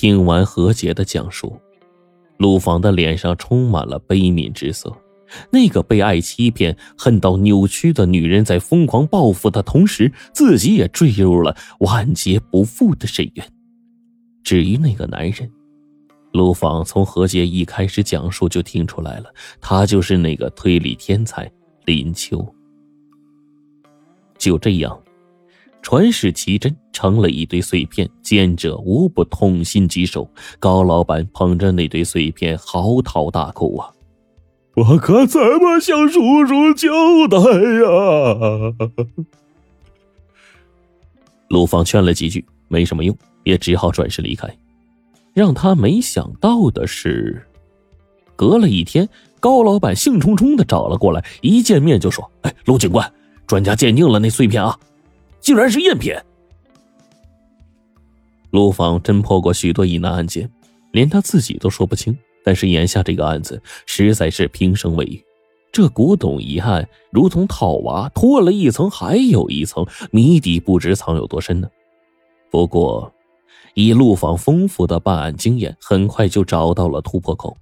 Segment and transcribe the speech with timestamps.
[0.00, 1.60] 听完何洁的讲述，
[2.38, 4.90] 陆芳的脸上充满了悲悯之色。
[5.50, 13.46] 那个被爱欺骗、恨到扭曲的女人，在疯狂报复的同时，自己也坠入了万劫不复的深渊。
[14.42, 15.50] 至于那个男人，
[16.32, 19.26] 陆芳从何洁一开始讲述就听出来了，
[19.60, 21.52] 他就是那个推理天才
[21.84, 22.42] 林秋。
[24.38, 24.98] 就这样，
[25.82, 30.28] 传世奇珍成了一堆碎片，见者无不痛心疾首。
[30.58, 33.90] 高老板捧着那堆碎片嚎啕大哭啊！
[34.76, 36.88] 我可怎么向叔叔交
[37.28, 37.38] 代
[37.80, 38.74] 呀？
[41.48, 44.48] 陆芳劝了几句，没什么用，也只好转身离开。
[45.32, 47.44] 让他没想到的是，
[48.36, 49.08] 隔了一天，
[49.40, 53.12] 高老板兴冲冲的找了过来，一见面就说：“哎，陆警官，
[53.46, 54.78] 专家鉴定了那碎片啊，
[55.40, 56.14] 竟然是赝品。”
[58.50, 60.50] 陆芳侦破过许多疑难案件，
[60.92, 65.24] 连他自己都说不清，但是眼下这个案子实在是平生未遇。
[65.72, 71.68] 这古董一案如同套娃，脱了一层还有一层，谜底不知藏有多深呢。
[72.50, 73.12] 不过。
[73.74, 77.56] 以陆访丰富的办案经验，很快就找到了突破口。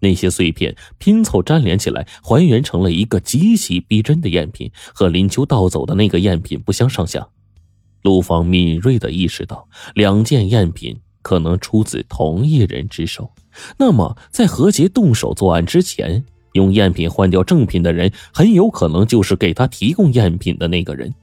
[0.00, 7.28] 那些碎片拼凑粘连起来，还原成了一个极其逼真的赝品，和林秋盗走的那个赝品不相上下。
[8.02, 13.30] 陆访敏锐地意识到，两件赝品可能出自同一人之手。
[13.76, 21.14] 那么，在何洁动手作案之前，用赝品换掉正品的人，很有可能就是给他提供赝品的那个人。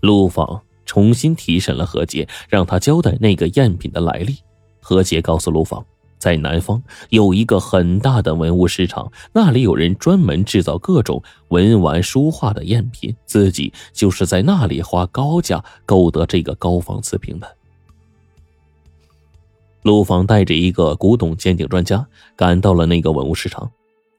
[0.00, 0.62] 陆访。
[0.86, 4.38] 重新提审了何洁，让他交代那个赝品的来历。
[4.80, 5.86] 何洁告诉陆芳，
[6.20, 17.56] 在南方有一个很大的文物市场，那里有人专门制造各种文玩书画的赝品，自己就是在那里花高价购得这个高仿瓷瓶的。
[19.82, 23.70] 陆芳带着一个古董鉴定专家赶到了那个文物市场，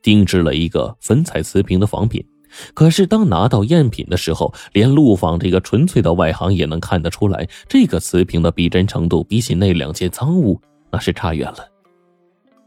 [0.01, 2.25] 定制了一个粉彩瓷瓶的仿品。
[2.73, 10.59] 可是，当拿到赝品的时候，连陆放这个纯粹的外行也能看得出来，这个瓷瓶的逼真程度比起那两件赃物
[10.91, 11.59] 那是差远了。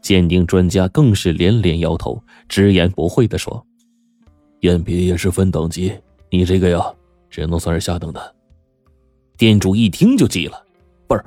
[0.05, 3.65] 鉴定专家更是连连摇头，直言不讳地说
[4.61, 5.91] ：“赝品也是分等级，
[6.29, 6.79] 你这个呀，
[7.27, 8.35] 只能算是下等的。”
[9.35, 10.63] 店主一听就急了
[11.09, 11.25] ：“不是，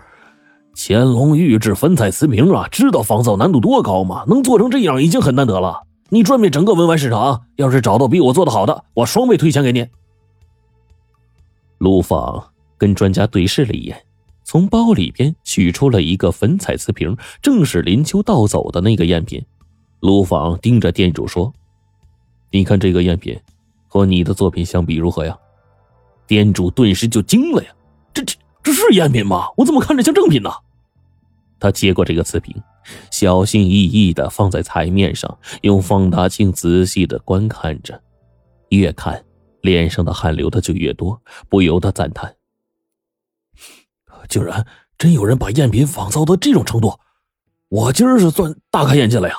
[0.77, 4.25] 乾隆御制粉彩瓷瓶啊，知道仿造难度多高吗？
[4.29, 9.85] 能做成这样已经很难得了。”你转遍整个文玩市场，要是找到比我做的好的，我双倍退钱给你。
[11.79, 14.01] 陆放跟专家对视了一眼，
[14.49, 19.45] 从包里边取出了一个粉彩瓷瓶，正是林秋盗走的那个赝品。
[20.01, 21.53] 陆放盯着店主说
[22.51, 23.39] ：“你看这个赝品，
[23.89, 25.37] 和你的作品相比如何呀？”
[26.27, 27.71] 店主顿时就惊了呀
[28.15, 29.49] ：“这这这是赝品吗？
[29.59, 30.49] 我怎么看着像正品呢？”
[31.61, 32.57] 他接过这个瓷瓶。
[33.11, 38.01] 小心翼翼的放在台面上，用放大镜仔细的观看着，
[38.71, 39.23] 越看
[39.61, 41.21] 脸上的汗流的就越多，
[41.51, 42.35] 不由得赞叹
[44.29, 44.67] ：“竟然
[44.97, 46.99] 真有人把赝品仿造到这种程度，
[47.69, 49.35] 我今儿是算大开眼界了呀！”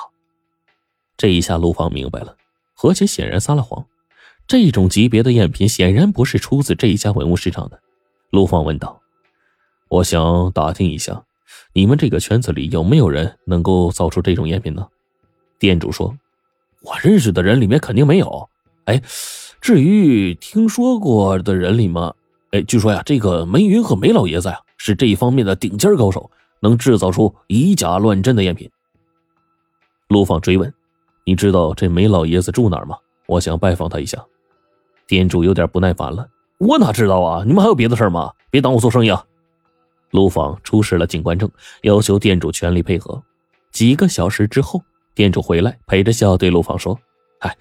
[1.16, 2.36] 这一下，陆芳明白了，
[2.74, 3.86] 何洁显然撒了谎，
[4.46, 7.80] 这种级别的赝品显然不是出自这一家文物市场的。
[8.30, 9.00] 陆芳问道
[9.88, 11.22] ：“我想打听一下。”
[11.72, 14.86] 你们这个圈子里有没有人能够造出这种赝品呢？
[15.58, 16.16] 店主说
[16.82, 18.48] ：“我认识的人里面肯定没有。
[18.86, 19.00] 哎，
[19.60, 22.12] 至于听说过的人里面，
[22.50, 26.30] 哎，据说呀，这个梅云和梅老爷子呀是这一方面的顶尖高手，
[26.60, 28.70] 能制造出以假乱真的赝品。”
[30.08, 30.72] 陆放追问
[31.26, 32.96] ：“你知道这梅老爷子住哪儿吗？
[33.26, 34.24] 我想拜访他一下。”
[35.06, 36.26] 店主有点不耐烦了
[36.56, 37.44] ：“我哪知道啊？
[37.46, 38.32] 你们还有别的事吗？
[38.50, 39.22] 别耽误做生意啊！”
[40.12, 41.48] 陆放出示了警官证，
[41.82, 43.22] 要求店主全力配合。
[43.70, 44.82] 几个小时之后，
[45.14, 46.98] 店主回来，陪着笑对陆放说
[47.40, 47.56] ：“哎，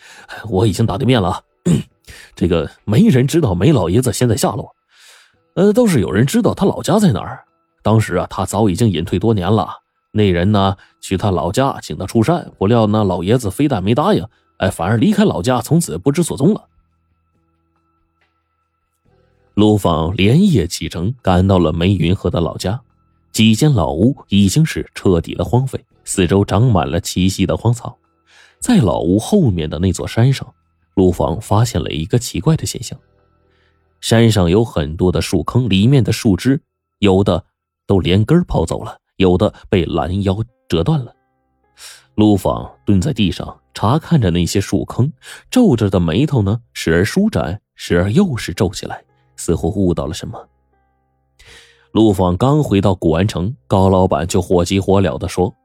[0.49, 1.43] 我已经打对面了，
[2.33, 4.73] 这个没人知道梅老爷子现在下落，
[5.55, 7.43] 呃，倒是有人知道他老家在哪儿。
[7.81, 9.69] 当时啊，他早已经隐退多年了。
[10.11, 14.25] 那人呢，去他老家请他出山，不料那老爷子非但没答应，
[14.57, 16.65] 哎，反而离开老家，从此不知所踪了。”
[19.55, 22.79] 陆放连夜启程，赶到了梅云鹤的老家。
[23.31, 27.97] 几间老屋已经是彻底的荒废，四周长满了栖息的荒草。
[28.59, 30.51] 在老屋后面的那座山上，
[30.95, 32.99] 陆放发现了一个奇怪的现象：
[34.01, 36.61] 山上有很多的树坑，里面的树枝
[36.99, 37.43] 有的
[37.85, 40.37] 都连根刨走了，有的被拦腰
[40.67, 41.13] 折断了。
[42.15, 45.11] 陆放蹲在地上查看着那些树坑，
[45.49, 49.03] 皱着的眉头呢，时而舒展，时而又是皱起来。
[49.37, 50.37] 似乎悟到了什么，
[51.93, 55.55] 陆放刚回到古玩城，高老板就火急火燎的说：“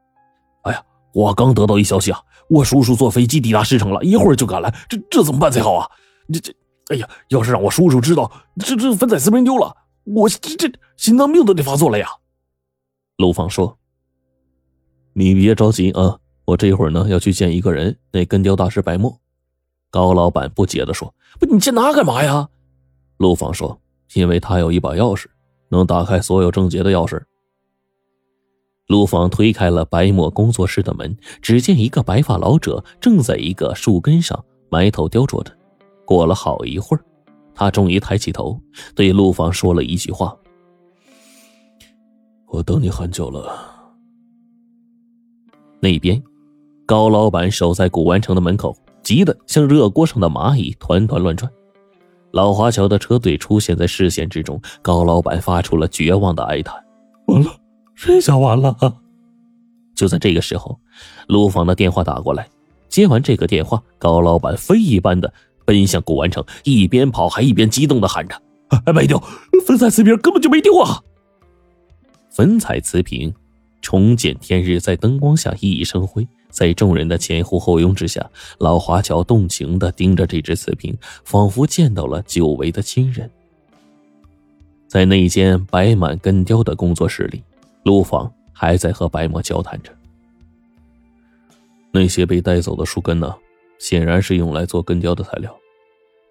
[0.63, 0.81] 哎呀，
[1.13, 5.91] 我刚得到一消息啊，我叔叔坐飞机抵达市城了，一会儿就赶来，这这怎么办才好啊？
[6.31, 6.53] 这这，
[6.89, 12.07] 哎呀，要是让我叔叔知道这这粉彩瓷瓶丢了，我这这心脏病都得发作了呀！”
[13.17, 13.77] 陆放说
[15.13, 19.19] ：“你别着急啊，我这会儿呢要去见一个人，那根雕大师白墨。”
[19.89, 22.49] 高老板不解的说：“不，你见他干嘛呀？”
[23.17, 23.79] 陆放说
[24.13, 25.25] ：“因为他有一把钥匙。”
[25.69, 27.19] 能打开所有症结的钥匙。
[28.87, 35.51] 陆放推开了白墨工作室的门，只见一个白发老者正在一个树根上埋头雕琢着。
[36.05, 37.03] 过了好一会儿，
[37.53, 38.59] 他终于抬起头，
[38.95, 40.35] 对陆放说了一句话
[42.47, 43.73] ：“我等你很久了。”
[45.81, 46.21] 那边，
[46.85, 51.51] 高老板守在古玩城的门口，急得像热锅上的蚂蚁，团团乱转。
[52.31, 56.75] 老华侨的车队出现在视线之中，高老板发出了绝望的哀叹
[57.27, 57.49] ：“完了，
[57.95, 58.75] 这下完了！”
[59.95, 60.77] 就在这个时候，
[61.27, 62.47] 陆放的电话打过来。
[62.89, 65.33] 接完这个电话，高老板飞一般的
[65.65, 68.39] 奔向古玩城，一边跑还一边激动的喊着
[68.93, 69.21] ：“没丢，
[69.65, 71.01] 粉彩瓷瓶根本就没丢啊！”
[72.31, 73.33] 粉彩瓷瓶
[73.81, 76.27] 重见天日，在灯光下熠熠生辉。
[76.49, 78.25] 在众人的前呼后拥之下，
[78.59, 83.29] 老华侨动情的盯着这只瓷瓶，仿佛见到了久违的亲人。
[84.87, 87.43] 在那间摆满根雕的工作室里，
[87.83, 89.91] 陆放还在和白墨交谈着。
[91.91, 93.35] 那些被带走的树根呢，
[93.79, 95.55] 显然是用来做根雕的材料。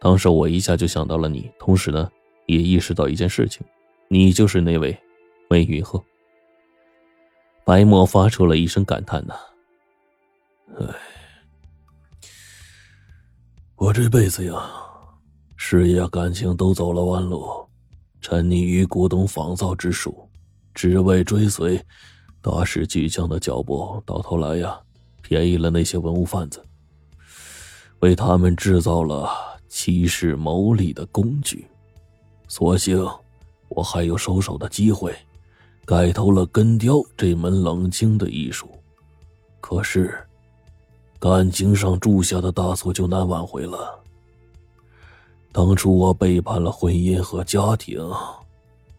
[0.00, 2.11] 当时我一下就想到了你，同时呢，
[2.46, 3.67] 也意识到一件事情，
[4.08, 4.96] 你就是那位
[5.49, 6.02] 魏云鹤。
[7.64, 9.35] 白墨发出了一声感叹呢。
[10.79, 10.87] 唉，
[13.76, 14.70] 我这辈子呀，
[15.56, 17.67] 事业、感情都走了弯路，
[18.20, 20.29] 沉溺于古董仿造之术，
[20.75, 21.82] 只为追随
[22.43, 24.79] 大师巨匠的脚步，到头来呀，
[25.23, 26.62] 便宜了那些文物贩子，
[28.05, 29.31] 为他们制造了
[29.67, 31.67] 欺世谋利的工具。
[32.49, 33.03] 所幸
[33.71, 35.17] 我还有收手的机会，
[35.87, 38.69] 改投了根雕这门冷清的艺术。
[39.59, 40.15] 可是。
[41.19, 43.99] 感情上铸下的大错就难挽回了。
[45.50, 47.99] 当初我背叛了婚姻和家庭，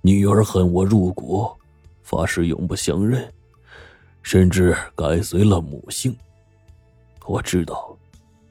[0.02, 1.48] 女儿恨我入骨，
[2.02, 3.32] 发誓永不相认，
[4.24, 6.18] 甚至改随了母姓。
[7.28, 7.95] 我知道，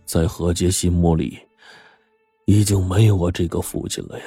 [0.05, 1.39] 在何洁心目里，
[2.45, 4.27] 已经没有我这个父亲了呀。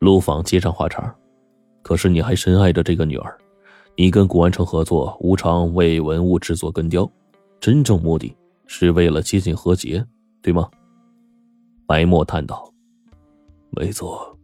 [0.00, 1.14] 陆放接上话茬
[1.82, 3.38] 可是你还深爱着这个女儿，
[3.96, 7.10] 你跟古玩城合作，无偿为文物制作根雕。
[7.60, 8.36] 真正目的
[8.66, 10.04] 是为了接近何洁，
[10.42, 10.68] 对吗？
[11.86, 12.70] 白墨叹道
[13.70, 14.36] ：“没错。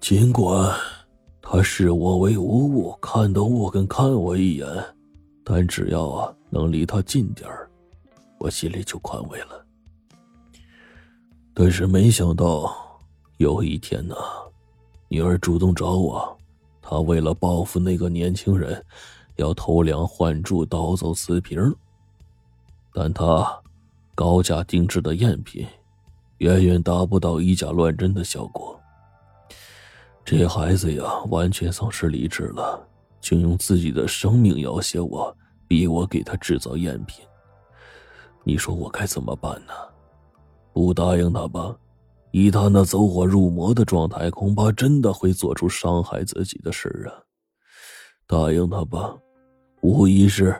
[0.00, 0.76] 尽管
[1.40, 4.66] 他视我为无物，看都不肯看我一眼，
[5.44, 7.69] 但只要啊能离他近点儿，
[8.40, 9.64] 我心里就宽慰了。
[11.54, 13.00] 但是没想到
[13.36, 14.16] 有一天呢，
[15.06, 16.36] 女儿主动找我，
[16.82, 18.84] 她为了报复那个年轻人。”
[19.36, 21.74] 要偷梁换柱盗走瓷瓶，
[22.92, 23.58] 但她
[24.14, 25.66] 高价定制的赝品，
[26.38, 28.78] 远远达不到以假乱真的效果。
[30.26, 32.86] 这孩子呀，完全丧失理智了，
[33.22, 35.34] 竟用自己的生命要挟我，
[35.66, 37.24] 逼我给他制造赝品。
[38.44, 39.72] 你说我该怎么办呢？
[40.72, 41.76] 不答应他吧，
[42.30, 47.10] 以他那走火入魔的状态，恐怕真的会做出伤害自己的事啊。
[48.26, 49.16] 答应他吧。
[49.82, 50.58] 无疑是，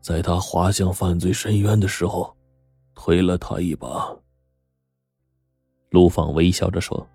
[0.00, 2.34] 在他滑向犯罪深渊的时候，
[2.94, 4.14] 推了他一把。
[5.90, 7.08] 陆放微笑着说：“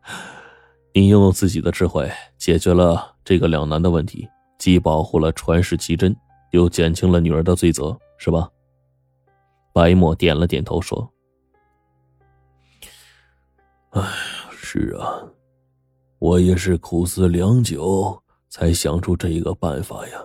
[0.94, 4.26] 你用自己的智慧解决了这个两难的问题，
[4.58, 6.16] 既保护了传世奇珍，
[6.52, 8.48] 又减轻了女儿的罪责，是吧？”
[9.76, 11.06] 白墨点了点头说
[13.92, 14.02] ：“哎，
[14.50, 15.22] 是啊，
[16.18, 18.18] 我也是苦思良久。”
[18.48, 20.24] 才想出这个办法呀！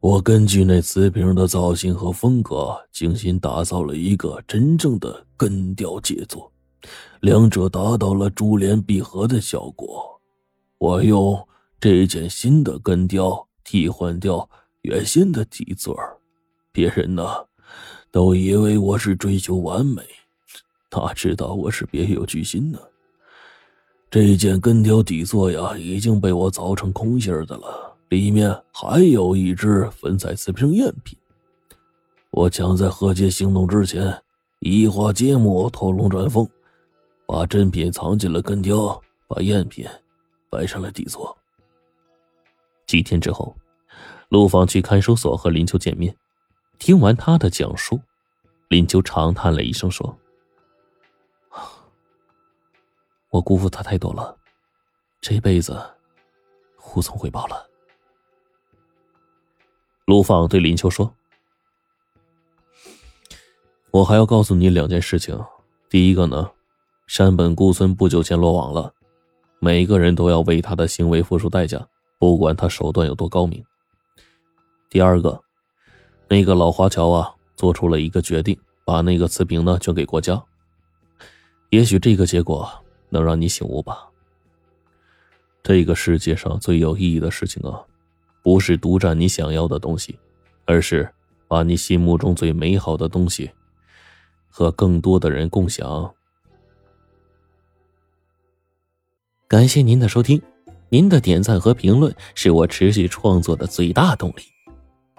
[0.00, 6.50] 我根据那瓷瓶的造型和风格，精心打造了一个真正的根雕杰作，
[7.20, 10.18] 两者达到了珠联璧合的效果。
[10.78, 11.46] 我用
[11.78, 14.48] 这件新的根雕替换掉
[14.80, 15.94] 原先的底座
[16.72, 17.45] 别人呢，
[18.16, 20.02] 都以为我是追求完美，
[20.90, 22.78] 哪知道我是别有居心呢。
[24.10, 31.18] 这件根雕底座呀，已经被我凿成空心的了，里面还有一只粉彩瓷瓶赝品。
[32.30, 34.18] 我抢在何洁行动之前，
[34.60, 36.48] 移花接木，偷龙转凤，
[37.26, 39.86] 把真品藏进了根雕，把赝品
[40.48, 41.36] 摆上了底座。
[42.86, 43.54] 几天之后，
[44.30, 46.16] 陆放去看守所和林秋见面。
[46.78, 48.00] 听完他的讲述，
[48.68, 50.16] 林秋长叹了一声说
[53.30, 54.36] ：“我辜负他太多了，
[55.20, 55.82] 这辈子
[56.94, 57.68] 无从回报了。”
[60.06, 61.12] 陆放对林秋说
[63.90, 65.44] ：“我还要告诉你两件事情。
[65.88, 66.52] 第一个呢，
[67.06, 68.94] 山本孤村不久前落网了，
[69.58, 73.64] 每一个人都要为他的行为付出代价，不管他手段有多高明。
[74.88, 75.42] 第二个。”
[76.28, 80.42] 那个老华侨啊，做出了一个决定，把那个瓷瓶呢捐给国家。
[81.70, 82.68] 也许这个结果
[83.08, 84.08] 能让你醒悟吧。
[85.62, 87.82] 这个世界上最有意义的事情啊，
[88.42, 90.18] 不是独占你想要的东西，
[90.64, 91.12] 而是
[91.48, 93.50] 把你心目中最美好的东西
[94.48, 96.12] 和更多的人共享。
[99.48, 100.42] 感谢您的收听，
[100.88, 104.42] 您的点赞和评论是我持续创作的最大动力。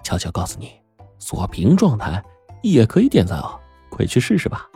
[0.02, 0.70] 悄悄告诉你。
[1.18, 2.22] 锁屏状态
[2.62, 3.58] 也可以点赞哦，
[3.90, 4.68] 快去试试吧。